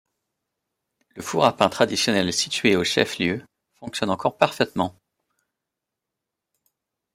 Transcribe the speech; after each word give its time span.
Le 1.09 1.21
four 1.21 1.45
à 1.45 1.55
pain 1.55 1.69
traditionnel 1.69 2.33
situé 2.33 2.75
au 2.75 2.83
Chef-lieu 2.83 3.45
fonctionne 3.75 4.09
encore 4.09 4.35
parfaitement. 4.35 4.95